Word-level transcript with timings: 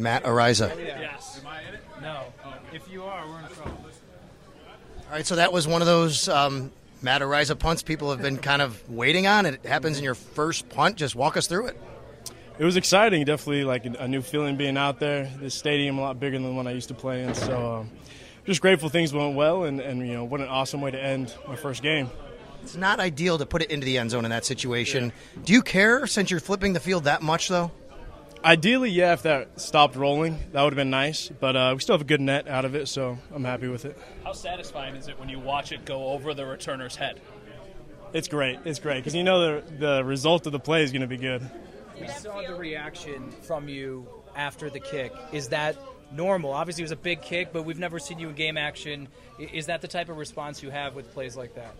Matt 0.00 0.24
Araiza. 0.24 0.76
Yes. 0.78 1.40
Am 1.40 1.46
I 1.46 1.60
in 1.68 1.74
it? 1.74 1.80
No. 2.02 2.24
If 2.72 2.90
you 2.90 3.04
are, 3.04 3.28
we're 3.28 3.40
in 3.40 3.46
trouble. 3.46 3.78
All 5.10 5.16
right, 5.16 5.26
so 5.26 5.36
that 5.36 5.52
was 5.52 5.66
one 5.66 5.82
of 5.82 5.86
those 5.86 6.28
um, 6.28 6.70
Matt 7.02 7.20
Araiza 7.20 7.58
punts 7.58 7.82
people 7.82 8.10
have 8.10 8.22
been 8.22 8.36
kind 8.38 8.62
of 8.62 8.88
waiting 8.88 9.26
on. 9.26 9.44
It 9.46 9.66
happens 9.66 9.98
in 9.98 10.04
your 10.04 10.14
first 10.14 10.68
punt. 10.68 10.96
Just 10.96 11.14
walk 11.14 11.36
us 11.36 11.46
through 11.46 11.66
it. 11.66 11.80
It 12.58 12.64
was 12.64 12.76
exciting, 12.76 13.24
definitely 13.24 13.64
like 13.64 13.86
a 13.86 14.06
new 14.06 14.20
feeling 14.20 14.56
being 14.56 14.76
out 14.76 15.00
there. 15.00 15.30
This 15.40 15.54
stadium 15.54 15.98
a 15.98 16.02
lot 16.02 16.20
bigger 16.20 16.36
than 16.36 16.46
the 16.46 16.52
one 16.52 16.66
I 16.66 16.72
used 16.72 16.88
to 16.88 16.94
play 16.94 17.22
in, 17.22 17.34
so 17.34 17.80
um, 17.80 17.90
just 18.44 18.60
grateful 18.60 18.90
things 18.90 19.14
went 19.14 19.34
well, 19.34 19.64
and, 19.64 19.80
and 19.80 20.06
you 20.06 20.12
know 20.12 20.24
what 20.24 20.42
an 20.42 20.48
awesome 20.48 20.82
way 20.82 20.90
to 20.90 21.02
end 21.02 21.34
my 21.48 21.56
first 21.56 21.82
game. 21.82 22.10
It's 22.62 22.76
not 22.76 23.00
ideal 23.00 23.38
to 23.38 23.46
put 23.46 23.62
it 23.62 23.70
into 23.70 23.86
the 23.86 23.96
end 23.96 24.10
zone 24.10 24.26
in 24.26 24.30
that 24.30 24.44
situation. 24.44 25.06
Yeah. 25.06 25.42
Do 25.46 25.52
you 25.54 25.62
care 25.62 26.06
since 26.06 26.30
you're 26.30 26.38
flipping 26.38 26.74
the 26.74 26.80
field 26.80 27.04
that 27.04 27.22
much, 27.22 27.48
though? 27.48 27.70
Ideally, 28.42 28.90
yeah, 28.90 29.12
if 29.12 29.22
that 29.22 29.60
stopped 29.60 29.96
rolling, 29.96 30.38
that 30.52 30.62
would 30.62 30.72
have 30.72 30.76
been 30.76 30.90
nice. 30.90 31.28
But 31.28 31.56
uh, 31.56 31.72
we 31.74 31.80
still 31.80 31.94
have 31.94 32.00
a 32.00 32.04
good 32.04 32.20
net 32.20 32.48
out 32.48 32.64
of 32.64 32.74
it, 32.74 32.88
so 32.88 33.18
I'm 33.34 33.44
happy 33.44 33.68
with 33.68 33.84
it. 33.84 33.98
How 34.24 34.32
satisfying 34.32 34.96
is 34.96 35.08
it 35.08 35.18
when 35.18 35.28
you 35.28 35.38
watch 35.38 35.72
it 35.72 35.84
go 35.84 36.08
over 36.08 36.32
the 36.32 36.44
returner's 36.44 36.96
head? 36.96 37.20
It's 38.12 38.28
great. 38.28 38.58
It's 38.64 38.78
great 38.78 38.98
because 38.98 39.14
you 39.14 39.22
know 39.22 39.60
the 39.60 39.72
the 39.78 40.04
result 40.04 40.46
of 40.46 40.52
the 40.52 40.58
play 40.58 40.82
is 40.82 40.90
going 40.90 41.02
to 41.02 41.06
be 41.06 41.16
good. 41.16 41.48
We 42.00 42.08
saw 42.08 42.40
the 42.40 42.54
reaction 42.54 43.30
from 43.42 43.68
you 43.68 44.08
after 44.34 44.70
the 44.70 44.80
kick. 44.80 45.12
Is 45.32 45.48
that 45.48 45.76
normal? 46.10 46.52
Obviously, 46.52 46.82
it 46.82 46.86
was 46.86 46.92
a 46.92 46.96
big 46.96 47.22
kick, 47.22 47.52
but 47.52 47.64
we've 47.64 47.78
never 47.78 47.98
seen 47.98 48.18
you 48.18 48.30
in 48.30 48.34
game 48.34 48.56
action. 48.56 49.08
Is 49.38 49.66
that 49.66 49.82
the 49.82 49.88
type 49.88 50.08
of 50.08 50.16
response 50.16 50.62
you 50.62 50.70
have 50.70 50.94
with 50.96 51.12
plays 51.12 51.36
like 51.36 51.54
that? 51.54 51.74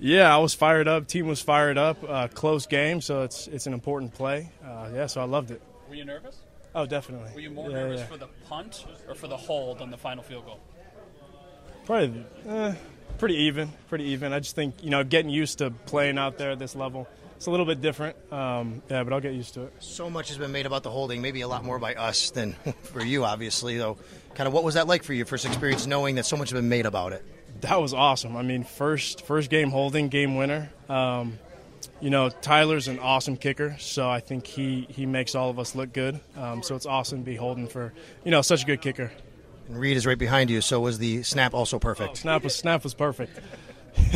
Yeah, 0.00 0.34
I 0.34 0.38
was 0.38 0.54
fired 0.54 0.88
up. 0.88 1.06
Team 1.06 1.28
was 1.28 1.40
fired 1.40 1.78
up. 1.78 1.98
Uh, 2.02 2.28
close 2.28 2.66
game, 2.66 3.00
so 3.00 3.22
it's 3.22 3.46
it's 3.46 3.66
an 3.66 3.72
important 3.74 4.14
play. 4.14 4.50
Uh, 4.64 4.88
yeah, 4.92 5.06
so 5.06 5.20
I 5.20 5.24
loved 5.24 5.50
it. 5.52 5.62
Were 5.92 5.96
you 5.96 6.06
nervous? 6.06 6.38
Oh, 6.74 6.86
definitely. 6.86 7.32
Were 7.34 7.40
you 7.40 7.50
more 7.50 7.68
yeah, 7.68 7.80
nervous 7.80 8.00
yeah. 8.00 8.06
for 8.06 8.16
the 8.16 8.28
punt 8.48 8.86
or 9.06 9.14
for 9.14 9.28
the 9.28 9.36
hold 9.36 9.82
on 9.82 9.90
the 9.90 9.98
final 9.98 10.22
field 10.22 10.46
goal? 10.46 10.58
Probably 11.84 12.24
eh, 12.48 12.74
pretty 13.18 13.34
even. 13.34 13.70
Pretty 13.90 14.04
even. 14.04 14.32
I 14.32 14.38
just 14.38 14.54
think 14.54 14.82
you 14.82 14.88
know 14.88 15.04
getting 15.04 15.30
used 15.30 15.58
to 15.58 15.70
playing 15.70 16.16
out 16.16 16.38
there 16.38 16.52
at 16.52 16.58
this 16.58 16.74
level. 16.74 17.06
It's 17.36 17.44
a 17.44 17.50
little 17.50 17.66
bit 17.66 17.82
different, 17.82 18.16
um, 18.32 18.80
yeah, 18.88 19.04
but 19.04 19.12
I'll 19.12 19.20
get 19.20 19.34
used 19.34 19.52
to 19.52 19.64
it. 19.64 19.74
So 19.80 20.08
much 20.08 20.28
has 20.28 20.38
been 20.38 20.50
made 20.50 20.64
about 20.64 20.82
the 20.82 20.90
holding, 20.90 21.20
maybe 21.20 21.42
a 21.42 21.48
lot 21.48 21.62
more 21.62 21.78
by 21.78 21.92
us 21.92 22.30
than 22.30 22.52
for 22.84 23.04
you, 23.04 23.26
obviously. 23.26 23.76
Though, 23.76 23.98
kind 24.34 24.46
of, 24.46 24.54
what 24.54 24.64
was 24.64 24.72
that 24.76 24.86
like 24.86 25.02
for 25.02 25.12
you, 25.12 25.26
first 25.26 25.44
experience, 25.44 25.86
knowing 25.86 26.14
that 26.14 26.24
so 26.24 26.38
much 26.38 26.52
has 26.52 26.58
been 26.58 26.70
made 26.70 26.86
about 26.86 27.12
it? 27.12 27.22
That 27.60 27.82
was 27.82 27.92
awesome. 27.92 28.34
I 28.34 28.40
mean, 28.40 28.64
first 28.64 29.26
first 29.26 29.50
game 29.50 29.68
holding, 29.68 30.08
game 30.08 30.36
winner. 30.36 30.70
Um, 30.88 31.38
you 32.00 32.10
know, 32.10 32.28
Tyler's 32.28 32.88
an 32.88 32.98
awesome 32.98 33.36
kicker, 33.36 33.76
so 33.78 34.08
I 34.08 34.20
think 34.20 34.46
he, 34.46 34.86
he 34.90 35.06
makes 35.06 35.34
all 35.34 35.50
of 35.50 35.58
us 35.58 35.74
look 35.74 35.92
good. 35.92 36.20
Um, 36.36 36.62
so 36.62 36.74
it's 36.74 36.86
awesome 36.86 37.18
to 37.18 37.24
be 37.24 37.36
holding 37.36 37.68
for, 37.68 37.92
you 38.24 38.30
know, 38.30 38.42
such 38.42 38.62
a 38.62 38.66
good 38.66 38.80
kicker. 38.80 39.10
And 39.68 39.78
Reid 39.78 39.96
is 39.96 40.06
right 40.06 40.18
behind 40.18 40.50
you, 40.50 40.60
so 40.60 40.80
was 40.80 40.98
the 40.98 41.22
snap 41.22 41.54
also 41.54 41.78
perfect? 41.78 42.10
Oh, 42.10 42.14
snap 42.14 42.44
was 42.44 42.54
snap 42.54 42.82
was 42.82 42.94
perfect. 42.94 43.38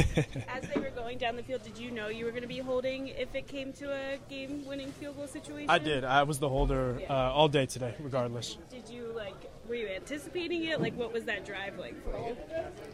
As 0.49 0.65
they 0.75 0.81
were 0.81 0.91
going 0.95 1.19
down 1.19 1.37
the 1.37 1.43
field, 1.43 1.63
did 1.63 1.79
you 1.79 1.91
know 1.91 2.09
you 2.09 2.25
were 2.25 2.31
going 2.31 2.43
to 2.43 2.49
be 2.49 2.59
holding 2.59 3.09
if 3.09 3.35
it 3.35 3.47
came 3.47 3.73
to 3.75 3.93
a 3.93 4.19
game-winning 4.31 4.91
field 4.93 5.17
goal 5.17 5.27
situation? 5.27 5.69
I 5.69 5.79
did. 5.79 6.03
I 6.03 6.23
was 6.23 6.39
the 6.39 6.49
holder 6.49 7.01
uh, 7.09 7.13
all 7.13 7.49
day 7.49 7.67
today, 7.67 7.95
regardless. 8.01 8.57
Did 8.71 8.89
you 8.89 9.13
like? 9.15 9.35
Were 9.69 9.75
you 9.75 9.89
anticipating 9.89 10.65
it? 10.65 10.81
Like, 10.81 10.97
what 10.97 11.13
was 11.13 11.25
that 11.25 11.45
drive 11.45 11.79
like 11.79 12.03
for 12.05 12.17
you? 12.17 12.37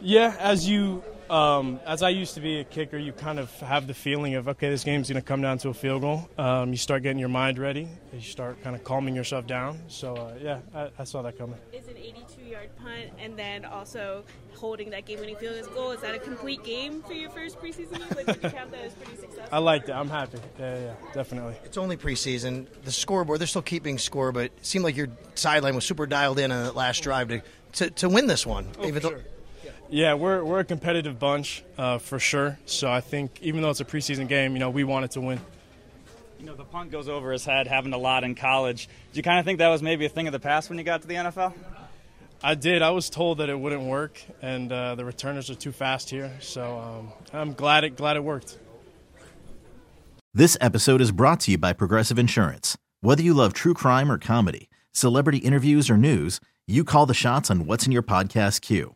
Yeah, 0.01 0.35
as 0.39 0.67
you, 0.67 1.03
um, 1.29 1.79
as 1.85 2.03
I 2.03 2.09
used 2.09 2.35
to 2.35 2.41
be 2.41 2.59
a 2.59 2.63
kicker, 2.63 2.97
you 2.97 3.11
kind 3.11 3.39
of 3.39 3.51
have 3.59 3.87
the 3.87 3.93
feeling 3.93 4.35
of 4.35 4.47
okay, 4.47 4.69
this 4.69 4.83
game's 4.83 5.09
going 5.09 5.21
to 5.21 5.25
come 5.25 5.41
down 5.41 5.57
to 5.59 5.69
a 5.69 5.73
field 5.73 6.01
goal. 6.01 6.29
Um, 6.37 6.71
you 6.71 6.77
start 6.77 7.03
getting 7.03 7.19
your 7.19 7.29
mind 7.29 7.57
ready. 7.59 7.87
You 8.11 8.21
start 8.21 8.61
kind 8.63 8.75
of 8.75 8.83
calming 8.83 9.15
yourself 9.15 9.47
down. 9.47 9.79
So 9.87 10.15
uh, 10.15 10.33
yeah, 10.41 10.59
I, 10.73 10.89
I 10.99 11.03
saw 11.03 11.21
that 11.23 11.37
coming. 11.37 11.57
Is 11.71 11.87
an 11.87 11.95
82-yard 11.95 12.69
punt 12.77 13.11
and 13.19 13.37
then 13.37 13.65
also 13.65 14.23
holding 14.55 14.89
that 14.91 15.05
game-winning 15.05 15.35
field 15.35 15.73
goal. 15.73 15.91
Is 15.91 16.01
that 16.01 16.15
a 16.15 16.19
complete 16.19 16.63
game 16.63 17.01
for 17.03 17.13
your 17.13 17.29
first 17.29 17.59
preseason? 17.59 17.99
Like, 18.15 18.27
would 18.27 18.43
you 18.43 18.49
count 18.49 18.71
that 18.71 18.85
as 18.85 18.93
pretty 18.93 19.19
successful? 19.19 19.49
I 19.51 19.57
liked 19.57 19.89
it. 19.89 19.93
I'm 19.93 20.09
happy. 20.09 20.39
Yeah, 20.59 20.79
yeah, 20.79 20.93
definitely. 21.13 21.55
It's 21.65 21.77
only 21.77 21.97
preseason. 21.97 22.67
The 22.83 22.91
scoreboard, 22.91 23.39
they're 23.39 23.47
still 23.47 23.61
keeping 23.61 23.97
score, 23.97 24.31
but 24.31 24.45
it 24.45 24.65
seemed 24.65 24.85
like 24.85 24.95
your 24.95 25.09
sideline 25.35 25.75
was 25.75 25.85
super 25.85 26.05
dialed 26.05 26.39
in 26.39 26.51
on 26.51 26.63
that 26.63 26.75
last 26.75 27.01
drive 27.01 27.29
to, 27.29 27.41
to, 27.73 27.89
to 27.89 28.09
win 28.09 28.27
this 28.27 28.45
one. 28.45 28.67
Oh, 28.79 28.87
even 28.87 29.01
sure. 29.01 29.21
Yeah, 29.89 30.15
we're, 30.15 30.43
we're 30.43 30.59
a 30.59 30.65
competitive 30.65 31.19
bunch 31.19 31.63
uh, 31.77 31.99
for 31.99 32.17
sure. 32.19 32.57
So 32.65 32.91
I 32.91 33.01
think 33.01 33.39
even 33.41 33.61
though 33.61 33.69
it's 33.69 33.79
a 33.79 33.85
preseason 33.85 34.27
game, 34.27 34.53
you 34.53 34.59
know, 34.59 34.69
we 34.69 34.83
wanted 34.83 35.11
to 35.11 35.21
win. 35.21 35.39
You 36.39 36.47
know, 36.47 36.55
the 36.55 36.65
punt 36.65 36.91
goes 36.91 37.07
over 37.07 37.31
his 37.31 37.45
head, 37.45 37.67
having 37.67 37.93
a 37.93 37.97
lot 37.97 38.23
in 38.23 38.35
college. 38.35 38.87
Do 39.13 39.17
you 39.17 39.23
kind 39.23 39.39
of 39.39 39.45
think 39.45 39.59
that 39.59 39.69
was 39.69 39.81
maybe 39.81 40.05
a 40.05 40.09
thing 40.09 40.27
of 40.27 40.33
the 40.33 40.39
past 40.39 40.69
when 40.69 40.77
you 40.77 40.83
got 40.83 41.01
to 41.03 41.07
the 41.07 41.15
NFL? 41.15 41.53
I 42.43 42.55
did. 42.55 42.81
I 42.81 42.89
was 42.89 43.09
told 43.09 43.37
that 43.37 43.49
it 43.49 43.57
wouldn't 43.57 43.83
work, 43.83 44.21
and 44.41 44.69
uh, 44.69 44.95
the 44.95 45.05
returners 45.05 45.49
are 45.49 45.55
too 45.55 45.71
fast 45.71 46.09
here. 46.09 46.29
So 46.41 46.79
um, 46.79 47.13
I'm 47.31 47.53
glad 47.53 47.85
it 47.85 47.95
glad 47.95 48.17
it 48.17 48.23
worked. 48.23 48.57
This 50.33 50.57
episode 50.59 50.99
is 50.99 51.11
brought 51.11 51.39
to 51.41 51.51
you 51.51 51.57
by 51.57 51.71
Progressive 51.71 52.19
Insurance. 52.19 52.77
Whether 52.99 53.23
you 53.23 53.33
love 53.33 53.53
true 53.53 53.73
crime 53.73 54.11
or 54.11 54.17
comedy, 54.17 54.69
celebrity 54.91 55.37
interviews 55.37 55.89
or 55.89 55.95
news, 55.95 56.41
you 56.67 56.83
call 56.83 57.05
the 57.05 57.13
shots 57.13 57.49
on 57.49 57.65
what's 57.65 57.85
in 57.85 57.91
your 57.93 58.03
podcast 58.03 58.59
queue. 58.59 58.95